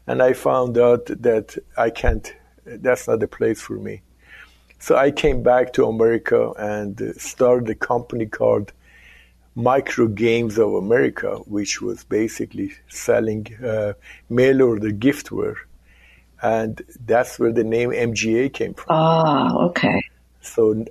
[0.06, 2.30] and I found out that I can't,
[2.66, 4.02] that's not the place for me.
[4.78, 8.72] So I came back to America and uh, started a company called
[9.54, 13.94] Micro Games of America, which was basically selling uh,
[14.28, 15.56] mail order giftware.
[16.42, 18.86] And that's where the name MGA came from.
[18.90, 20.02] Ah, okay.
[20.42, 20.84] So,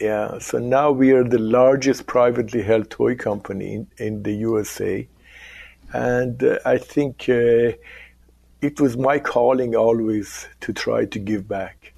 [0.00, 5.06] yeah, so now we are the largest privately held toy company in, in the USA.
[5.92, 7.72] And uh, I think uh,
[8.60, 11.91] it was my calling always to try to give back.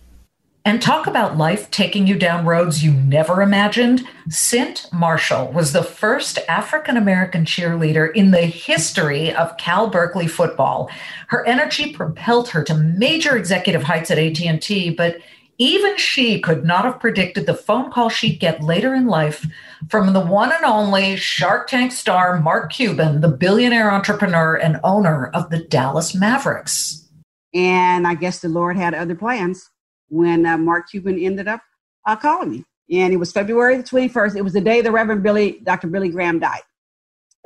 [0.67, 4.09] And talk about life taking you down roads you never imagined.
[4.31, 10.91] Cynt Marshall was the first African American cheerleader in the history of Cal Berkeley football.
[11.29, 15.19] Her energy propelled her to major executive heights at AT&T, but
[15.59, 19.47] even she could not have predicted the phone call she'd get later in life
[19.91, 25.27] from the one and only Shark Tank star Mark Cuban, the billionaire entrepreneur and owner
[25.27, 27.07] of the Dallas Mavericks.
[27.53, 29.71] And I guess the Lord had other plans
[30.09, 31.61] when uh, Mark Cuban ended up
[32.07, 32.65] uh, calling me.
[32.91, 34.37] And it was February the 21st.
[34.37, 35.89] It was the day the Reverend Billy, Dr.
[35.89, 36.63] Billy Graham died.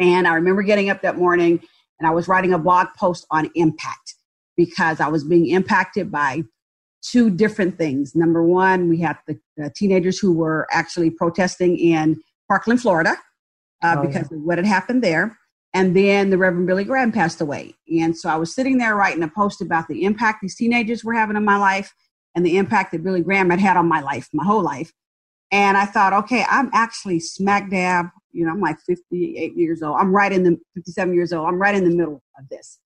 [0.00, 1.60] And I remember getting up that morning
[1.98, 4.14] and I was writing a blog post on impact
[4.56, 6.42] because I was being impacted by
[7.02, 8.14] two different things.
[8.14, 13.16] Number one, we had the, the teenagers who were actually protesting in Parkland, Florida,
[13.82, 14.36] uh, oh, because yeah.
[14.36, 15.38] of what had happened there.
[15.74, 17.74] And then the Reverend Billy Graham passed away.
[18.00, 21.12] And so I was sitting there writing a post about the impact these teenagers were
[21.12, 21.92] having in my life
[22.38, 24.92] and the impact that Billy Graham had had on my life, my whole life.
[25.50, 29.96] And I thought, okay, I'm actually smack dab, you know, I'm like 58 years old.
[29.98, 31.48] I'm right in the 57 years old.
[31.48, 32.78] I'm right in the middle of this.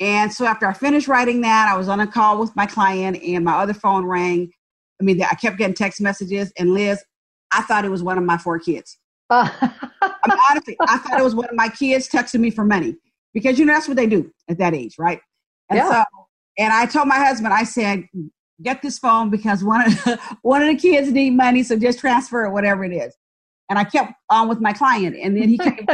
[0.00, 3.22] And so after I finished writing that, I was on a call with my client
[3.22, 4.50] and my other phone rang.
[4.98, 6.52] I mean, I kept getting text messages.
[6.58, 7.04] And Liz,
[7.52, 8.96] I thought it was one of my four kids.
[9.30, 9.50] I
[10.00, 12.96] mean, honestly, I thought it was one of my kids texting me for money
[13.34, 15.20] because, you know, that's what they do at that age, right?
[15.68, 15.90] And yeah.
[15.90, 16.04] so,
[16.58, 18.04] and I told my husband, I said,
[18.62, 21.98] get this phone because one of the, one of the kids need money, so just
[21.98, 23.16] transfer it, whatever it is.
[23.68, 25.86] And I kept on with my client, and then he came,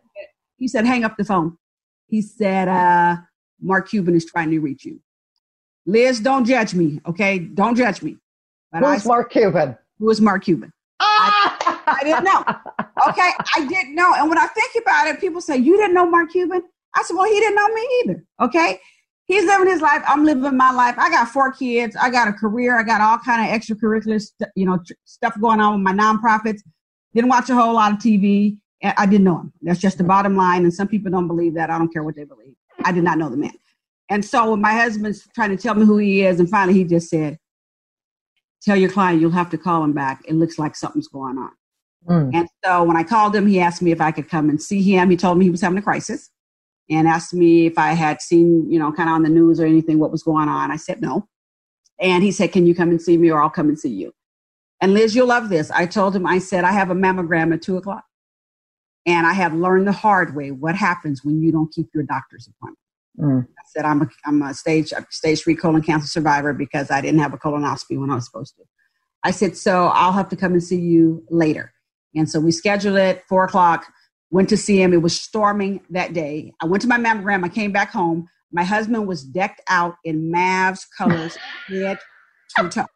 [0.56, 1.56] he said, "Hang up the phone."
[2.08, 3.16] He said, uh,
[3.60, 5.00] "Mark Cuban is trying to reach you."
[5.86, 7.38] Liz, don't judge me, okay?
[7.38, 8.16] Don't judge me.
[8.72, 9.78] But Who's I, Mark Cuban?
[9.98, 10.72] Who is Mark Cuban?
[11.00, 12.44] I, I didn't know.
[13.08, 14.12] Okay, I didn't know.
[14.14, 16.62] And when I think about it, people say, You didn't know Mark Cuban?
[16.94, 18.24] I said, Well, he didn't know me either.
[18.42, 18.80] Okay
[19.30, 20.02] he's living his life.
[20.06, 20.96] I'm living my life.
[20.98, 21.96] I got four kids.
[21.96, 22.78] I got a career.
[22.78, 25.92] I got all kind of extracurricular, st- you know, tr- stuff going on with my
[25.92, 26.60] nonprofits.
[27.14, 28.58] Didn't watch a whole lot of TV.
[28.82, 29.52] I didn't know him.
[29.62, 30.64] That's just the bottom line.
[30.64, 31.70] And some people don't believe that.
[31.70, 32.54] I don't care what they believe.
[32.84, 33.52] I did not know the man.
[34.08, 36.84] And so when my husband's trying to tell me who he is, and finally he
[36.84, 37.38] just said,
[38.62, 40.22] "Tell your client you'll have to call him back.
[40.26, 41.50] It looks like something's going on."
[42.08, 42.30] Mm.
[42.34, 44.82] And so when I called him, he asked me if I could come and see
[44.82, 45.10] him.
[45.10, 46.30] He told me he was having a crisis
[46.90, 49.66] and asked me if I had seen, you know, kind of on the news or
[49.66, 50.70] anything what was going on.
[50.70, 51.28] I said no.
[52.00, 54.12] And he said, Can you come and see me or I'll come and see you?
[54.80, 55.70] And Liz, you'll love this.
[55.70, 58.04] I told him, I said, I have a mammogram at two o'clock.
[59.06, 62.48] And I have learned the hard way what happens when you don't keep your doctor's
[62.48, 62.78] appointment.
[63.18, 63.46] Mm.
[63.46, 67.20] I said, I'm a, I'm a stage, stage three colon cancer survivor because I didn't
[67.20, 68.64] have a colonoscopy when I was supposed to.
[69.22, 71.72] I said, so I'll have to come and see you later.
[72.14, 73.86] And so we scheduled it four o'clock
[74.30, 74.92] went to see him.
[74.92, 76.52] It was storming that day.
[76.60, 77.44] I went to my mammogram.
[77.44, 78.28] I came back home.
[78.52, 81.36] My husband was decked out in Mavs colors,
[81.68, 81.98] head
[82.56, 82.86] to toe.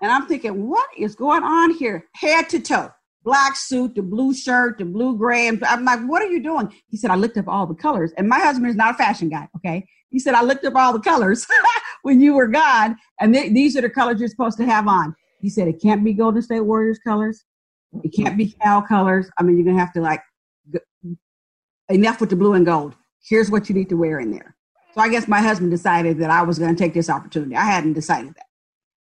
[0.00, 2.06] And I'm thinking, what is going on here?
[2.14, 2.90] Head to toe.
[3.24, 5.46] Black suit, the blue shirt, the blue gray.
[5.46, 6.74] And I'm like, what are you doing?
[6.88, 8.12] He said, I looked up all the colors.
[8.16, 9.86] And my husband is not a fashion guy, okay?
[10.10, 11.46] He said, I looked up all the colors
[12.02, 12.96] when you were gone.
[13.20, 15.14] And th- these are the colors you're supposed to have on.
[15.40, 17.44] He said, it can't be Golden State Warriors colors.
[18.02, 19.30] It can't be Cal colors.
[19.38, 20.20] I mean, you're going to have to like,
[21.92, 22.94] enough with the blue and gold.
[23.24, 24.56] Here's what you need to wear in there.
[24.94, 27.56] So I guess my husband decided that I was going to take this opportunity.
[27.56, 28.46] I hadn't decided that.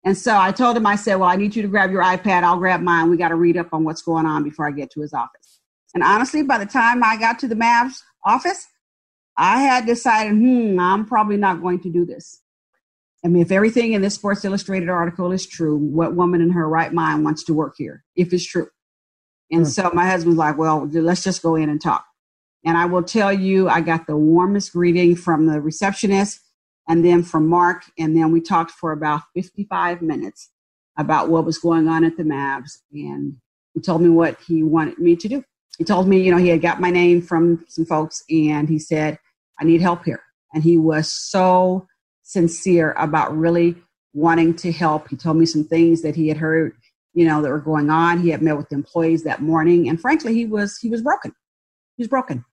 [0.03, 2.43] And so I told him, I said, Well, I need you to grab your iPad.
[2.43, 3.09] I'll grab mine.
[3.09, 5.59] We got to read up on what's going on before I get to his office.
[5.93, 8.67] And honestly, by the time I got to the Mavs office,
[9.37, 12.41] I had decided, hmm, I'm probably not going to do this.
[13.23, 16.67] I mean, if everything in this Sports Illustrated article is true, what woman in her
[16.67, 18.67] right mind wants to work here, if it's true?
[19.51, 22.05] And so my husband's like, well, let's just go in and talk.
[22.65, 26.41] And I will tell you, I got the warmest greeting from the receptionist
[26.87, 27.83] and then from Mark.
[27.97, 30.49] And then we talked for about 55 minutes
[30.97, 32.79] about what was going on at the Mavs.
[32.91, 33.37] And
[33.73, 35.43] he told me what he wanted me to do.
[35.77, 38.79] He told me, you know, he had got my name from some folks and he
[38.79, 39.17] said,
[39.59, 40.21] I need help here.
[40.53, 41.87] And he was so
[42.23, 43.75] sincere about really
[44.13, 45.09] wanting to help.
[45.09, 46.75] He told me some things that he had heard,
[47.13, 48.19] you know, that were going on.
[48.19, 49.87] He had met with the employees that morning.
[49.87, 51.33] And frankly, he was, he was broken.
[51.95, 52.43] He was broken.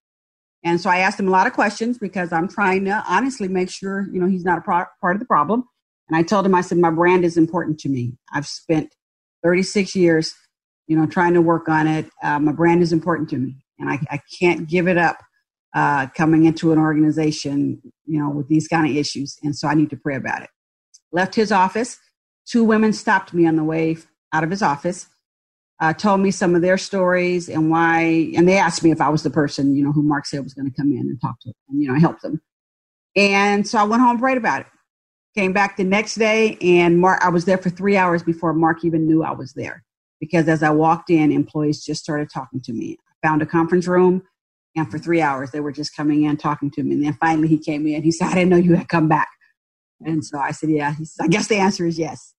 [0.67, 3.69] And so I asked him a lot of questions because I'm trying to honestly make
[3.69, 5.63] sure, you know, he's not a pro- part of the problem.
[6.09, 8.17] And I told him, I said, my brand is important to me.
[8.33, 8.93] I've spent
[9.43, 10.33] 36 years,
[10.85, 12.09] you know, trying to work on it.
[12.21, 15.17] Uh, my brand is important to me, and I, I can't give it up
[15.73, 19.37] uh, coming into an organization, you know, with these kind of issues.
[19.43, 20.49] And so I need to pray about it.
[21.13, 21.97] Left his office.
[22.45, 23.97] Two women stopped me on the way
[24.33, 25.07] out of his office
[25.79, 29.09] uh, told me some of their stories and why, and they asked me if I
[29.09, 31.39] was the person, you know, who Mark said was going to come in and talk
[31.41, 32.41] to, and you know, help them.
[33.15, 34.67] And so I went home prayed about it.
[35.35, 38.83] Came back the next day, and Mark, I was there for three hours before Mark
[38.83, 39.83] even knew I was there,
[40.19, 42.97] because as I walked in, employees just started talking to me.
[43.09, 44.23] I found a conference room,
[44.75, 46.93] and for three hours they were just coming in talking to me.
[46.93, 48.01] And then finally he came in.
[48.01, 49.29] He said, "I didn't know you had come back."
[50.01, 52.33] And so I said, "Yeah." He said, "I guess the answer is yes."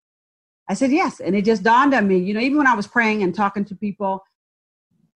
[0.69, 1.21] I said, yes.
[1.21, 3.65] And it just dawned on me, you know, even when I was praying and talking
[3.67, 4.23] to people,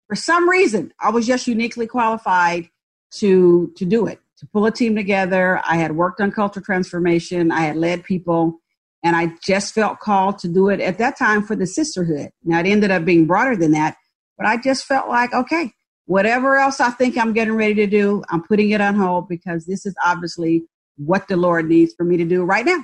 [0.07, 2.69] for some reason, I was just uniquely qualified
[3.11, 5.61] to to do it, to pull a team together.
[5.65, 8.59] I had worked on cultural transformation, I had led people,
[9.03, 12.29] and I just felt called to do it at that time for the sisterhood.
[12.43, 13.97] Now it ended up being broader than that,
[14.37, 15.73] but I just felt like, okay,
[16.05, 19.65] whatever else I think I'm getting ready to do, I'm putting it on hold because
[19.65, 20.63] this is obviously
[20.97, 22.83] what the Lord needs for me to do right now.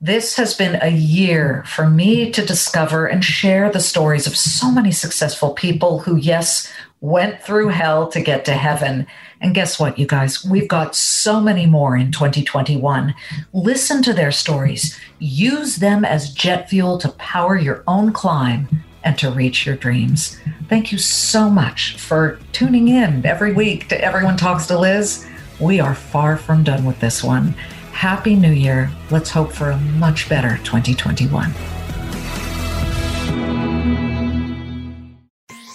[0.00, 4.70] This has been a year for me to discover and share the stories of so
[4.70, 6.70] many successful people who, yes,
[7.00, 9.06] went through hell to get to heaven.
[9.40, 10.44] And guess what, you guys?
[10.44, 13.14] We've got so many more in 2021.
[13.52, 18.68] Listen to their stories, use them as jet fuel to power your own climb
[19.04, 20.38] and to reach your dreams.
[20.68, 25.26] Thank you so much for tuning in every week to Everyone Talks to Liz.
[25.60, 27.54] We are far from done with this one.
[27.94, 28.90] Happy New Year.
[29.10, 31.52] Let's hope for a much better 2021.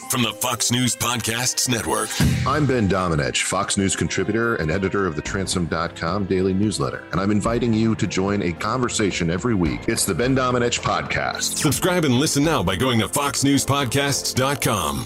[0.09, 2.09] From the Fox News Podcasts Network.
[2.45, 7.29] I'm Ben Domenech, Fox News contributor and editor of the Transom.com daily newsletter, and I'm
[7.29, 9.81] inviting you to join a conversation every week.
[9.87, 11.57] It's the Ben Domenech Podcast.
[11.57, 15.05] Subscribe and listen now by going to foxnewspodcasts.com.